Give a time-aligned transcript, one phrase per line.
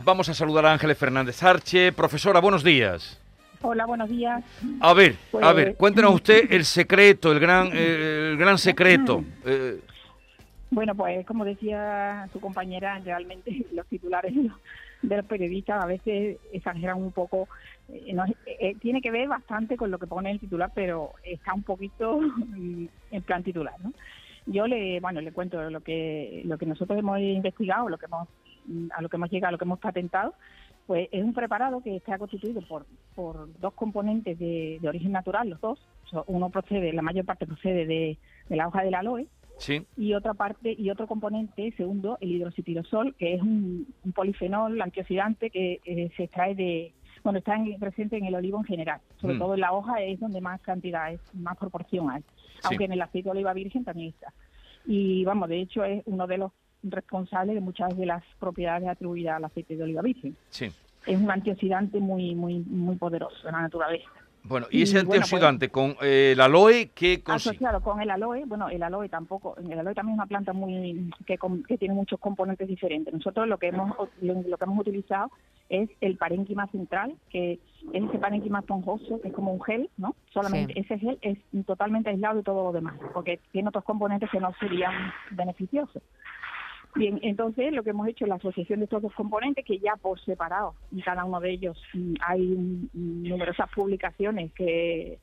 [0.00, 1.92] Vamos a saludar a Ángeles Fernández Arche.
[1.92, 3.20] Profesora, buenos días.
[3.60, 4.42] Hola, buenos días.
[4.80, 9.22] A ver, a Pues- ver, cuéntenos usted el secreto, el gran, eh, el gran secreto.
[9.44, 9.80] Eh,
[10.70, 14.34] Bueno, pues como decía su compañera, realmente los titulares
[15.02, 17.46] de los, periodistas a veces exageran un poco.
[17.90, 18.24] eh, no,
[18.80, 22.86] tiene que ver bastante con lo que pone el titular, pero está un poquito mm,
[23.10, 23.92] en plan titular, ¿no?
[24.46, 28.26] Yo le, bueno, le cuento lo que lo que nosotros hemos investigado, lo que hemos
[28.94, 30.34] a lo que hemos llegado, a lo que hemos patentado,
[30.86, 35.48] pues es un preparado que está constituido por, por dos componentes de, de origen natural,
[35.48, 35.78] los dos.
[36.06, 38.18] O sea, Uno procede, la mayor parte procede de,
[38.48, 39.26] de la hoja del aloe
[39.58, 44.80] sí, y otra parte y otro componente segundo el hidroxitirosol que es un, un polifenol
[44.82, 46.92] antioxidante que eh, se extrae de
[47.22, 49.00] bueno está en- presente en el olivo en general.
[49.20, 49.38] Sobre Mm.
[49.38, 52.22] todo en la hoja es donde más cantidad es más proporción hay.
[52.64, 54.32] Aunque en el aceite de oliva virgen también está.
[54.84, 56.50] Y vamos de hecho es uno de los
[56.82, 60.66] responsables de muchas de las propiedades atribuidas al aceite de oliva virgen sí.
[61.06, 64.08] es un antioxidante muy muy muy poderoso de la naturaleza
[64.44, 67.50] Bueno, y ese Y, bueno, pues- antioxidante con eh, el aloe, ¿qué consigue?
[67.54, 71.10] asociado con el aloe, bueno, el aloe tampoco, el aloe también es una planta muy
[71.26, 71.38] que,
[71.78, 73.14] tiene muchos componentes diferentes.
[73.14, 75.30] Nosotros lo que hemos lo, lo que hemos utilizado
[75.68, 77.52] es el parénquima central, que
[77.92, 80.14] es ese parénquima esponjoso, que es como un gel, ¿no?
[80.34, 80.80] Solamente Sí.
[80.80, 84.52] ese gel es totalmente aislado de todo lo demás, porque tiene otros componentes que no
[84.60, 84.92] serían
[85.30, 86.02] beneficiosos.
[86.94, 89.96] Bien, entonces lo que hemos hecho es la asociación de estos dos componentes que ya
[89.96, 95.18] por separado, en cada uno de ellos mm, hay mm, numerosas publicaciones que,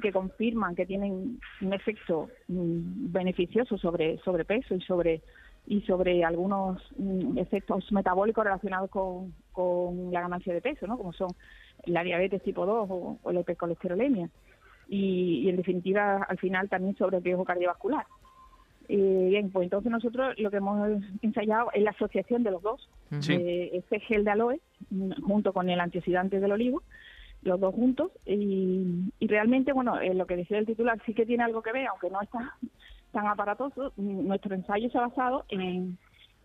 [0.00, 5.22] que confirman que tienen un efecto mm, beneficioso sobre sobrepeso y sobre
[5.66, 6.82] y sobre algunos
[7.36, 10.96] efectos metabólicos relacionados con, con la ganancia de peso, ¿no?
[10.96, 11.28] como son
[11.84, 14.28] la diabetes tipo 2 o, o la hipercolesterolemia.
[14.88, 18.04] Y, y en definitiva, al final también sobre el riesgo cardiovascular.
[18.92, 22.88] Eh, bien, pues entonces nosotros lo que hemos ensayado es la asociación de los dos,
[23.20, 23.36] Sí.
[23.36, 24.60] de este gel de aloe
[24.90, 26.82] mm, junto con el antioxidante del olivo,
[27.42, 31.24] los dos juntos, y, y realmente, bueno, eh, lo que decía el titular sí que
[31.24, 32.56] tiene algo que ver, aunque no está
[33.12, 35.96] tan aparatoso, mm, nuestro ensayo se ha basado en,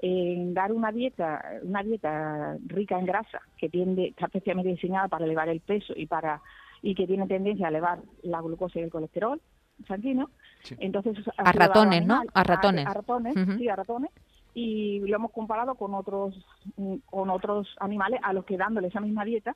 [0.03, 5.25] en dar una dieta, una dieta rica en grasa, que tiende, está especialmente diseñada para
[5.25, 6.41] elevar el peso y para
[6.83, 9.41] y que tiene tendencia a elevar la glucosa y el colesterol
[9.87, 10.29] sanguíneo.
[10.65, 10.75] Sí.
[10.79, 12.21] Entonces, A ratones, ¿no?
[12.33, 12.85] A ratones.
[12.87, 14.11] A, ratones, sí, a ratones.
[14.53, 16.33] Y lo hemos comparado con otros
[16.77, 19.55] mm, con otros animales a los que dándole esa misma dieta,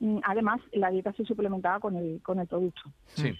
[0.00, 2.82] mm, además la dieta se suplementaba con el con el producto.
[3.06, 3.32] Sí.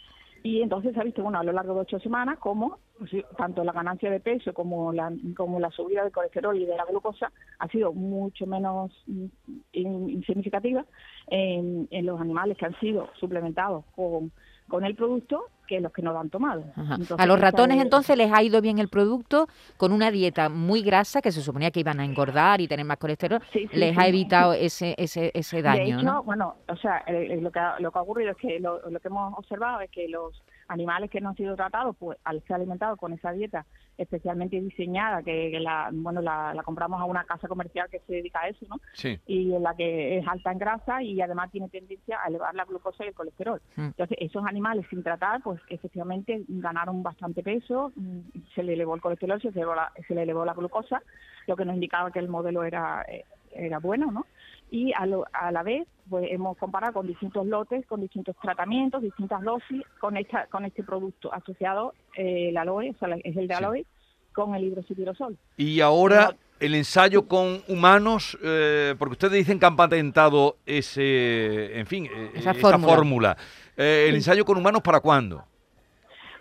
[0.45, 3.63] Y entonces se ha visto, bueno, a lo largo de ocho semanas, como pues, tanto
[3.63, 7.31] la ganancia de peso como la, como la subida del colesterol y de la glucosa
[7.61, 9.25] ha sido mucho menos mm,
[9.73, 10.85] in- insignificativa
[11.29, 14.33] en, en los animales que han sido suplementados con,
[14.69, 16.65] con el producto que los que no lo han tomado.
[16.77, 20.49] Entonces, A los ratones es- entonces les ha ido bien el producto con una dieta
[20.51, 23.41] muy grasa que se suponía que iban a engordar y tener más colesterol.
[23.53, 24.01] Sí, sí, les sí.
[24.01, 26.23] ha evitado ese ese ese De daño, hecho, ¿no?
[26.25, 29.09] bueno, o sea, lo que ha, lo que ha ocurrido es que lo, lo que
[29.09, 32.99] hemos observado es que los animales que no han sido tratados, pues al ser alimentados
[32.99, 33.67] con esa dieta
[33.99, 38.15] especialmente diseñada, que, que la, bueno, la, la compramos a una casa comercial que se
[38.15, 38.81] dedica a eso, ¿no?
[38.95, 39.19] Sí.
[39.27, 42.65] Y en la que es alta en grasa y además tiene tendencia a elevar la
[42.65, 43.61] glucosa y el colesterol.
[43.77, 43.87] Mm.
[43.87, 48.21] Entonces, esos animales sin tratar, pues efectivamente ganaron bastante peso, mm,
[48.55, 51.03] se le elevó el colesterol, se le elevó la, se le elevó la glucosa,
[51.47, 53.25] lo que nos indicaba que el modelo era, eh,
[53.55, 54.27] era bueno, ¿no?
[54.75, 59.03] Y a, lo- a la vez, pues hemos comparado con distintos lotes, con distintos tratamientos,
[59.03, 63.47] distintas dosis, con esta, con este producto asociado, eh, el aloe, o sea, es el
[63.49, 63.63] de Sí.
[63.63, 63.85] aloe,
[64.33, 65.37] con el hidroxitirosol.
[65.59, 71.87] Y ahora el ensayo con humanos, eh, porque ustedes dicen que han patentado ese, en
[71.87, 72.95] fin, eh, Esa esa fórmula.
[72.95, 73.37] fórmula.
[73.77, 74.17] Eh, ¿El Sí.
[74.21, 75.45] ensayo con humanos para cuándo?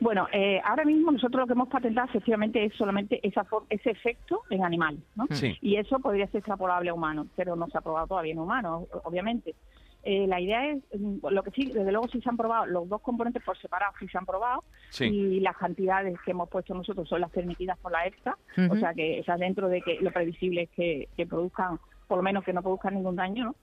[0.02, 3.92] Bueno, eh, ahora mismo nosotros lo que hemos patentado efectivamente es solamente esa for- ese
[3.92, 5.28] efecto en animales, ¿no?
[5.30, 5.56] Sí.
[5.62, 8.86] Y eso podría ser extrapolable a humanos, pero no se ha probado todavía en humanos,
[9.04, 9.54] obviamente.
[10.02, 12.90] Eh, la idea es, mm, lo que sí, desde luego sí se han probado, los
[12.90, 15.06] dos componentes por separado sí se han probado, Sí.
[15.06, 18.36] y las cantidades que hemos puesto nosotros son las permitidas por la EFSA,
[18.72, 22.24] o sea que está dentro de que lo previsible es que, que produzcan, por lo
[22.24, 23.56] menos que no produzcan ningún daño, ¿no?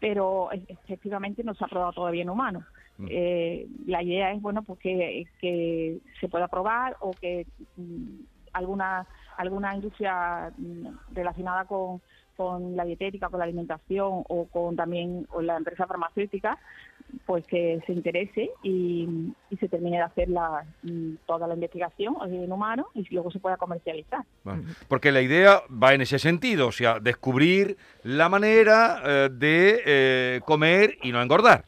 [0.00, 2.64] Pero efectivamente no se ha probado todavía en humanos.
[2.98, 3.06] Mm.
[3.10, 7.46] Eh, la idea es, bueno, pues que, que se pueda probar o que
[7.76, 8.20] mm,
[8.52, 9.06] alguna
[9.36, 12.00] alguna industria mm, relacionada con,
[12.36, 16.58] con la dietética, con la alimentación o con también con la empresa farmacéutica,
[17.24, 20.64] pues que se interese y, y se termine de hacer la,
[21.26, 24.24] toda la investigación en humanos y luego se pueda comercializar.
[24.44, 29.82] Bueno, porque la idea va en ese sentido, o sea, descubrir la manera eh, de
[29.86, 31.64] eh, comer y no engordar.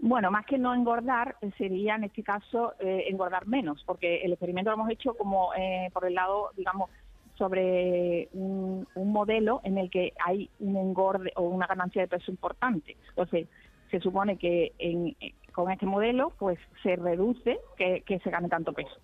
[0.00, 4.32] Bueno, más que no engordar, eh, sería en este caso eh, engordar menos, porque el
[4.32, 6.90] experimento lo hemos hecho como eh, por el lado, digamos,
[7.38, 12.96] sobre un, modelo en el que hay un engorde o una ganancia de peso importante.
[13.10, 13.48] Entonces,
[13.90, 18.48] se supone que en, eh, con este modelo pues se reduce que, que se gane
[18.48, 19.00] tanto peso.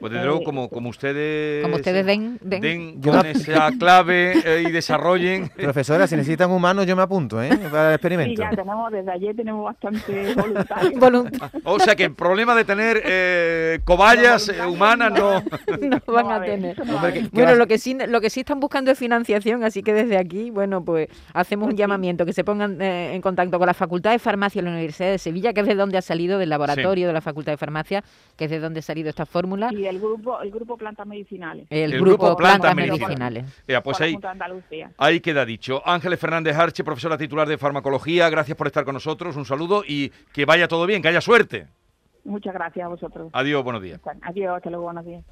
[0.00, 4.34] Pues desde luego, Eh, como, como ustedes, Como ustedes den- den- Yo con esa clave
[4.44, 5.48] eh, y desarrollen.
[5.56, 7.48] Profesora, si necesitan humanos, yo me apunto, ¿eh?
[7.70, 8.42] Para el Sí, experimento.
[8.42, 10.92] ya tenemos, desde ayer tenemos bastante voluntarios.
[11.00, 15.40] Volunt- O sea que el problema de tener eh, cobayas eh, humanas no.
[15.80, 16.76] no van va a tener.
[17.32, 20.50] Bueno, lo que sí lo que sí están buscando es financiación, así que desde aquí,
[20.50, 24.18] bueno, pues hacemos un llamamiento que se pongan eh, en contacto con la Facultad de
[24.18, 27.12] Farmacia de la Universidad de Sevilla, que es de donde ha salido del laboratorio de
[27.12, 28.04] la Facultad de Farmacia,
[28.36, 31.66] que es de donde ha salido esta fórmula, Y el grupo, el grupo Plantas Medicinales,
[31.70, 33.64] el, El grupo, grupo Plantas, Plantas Medicinales.
[33.66, 34.18] Ya, pues ahí,
[34.98, 35.82] ahí queda dicho.
[35.84, 39.36] Ángeles Fernández Arche, profesora titular de farmacología, gracias por estar con nosotros.
[39.36, 41.66] Un saludo y que vaya todo bien, que haya suerte.
[42.24, 43.30] Muchas gracias a vosotros.
[43.32, 44.00] Adiós, buenos días.
[44.22, 45.24] Adiós, hasta luego, buenos días.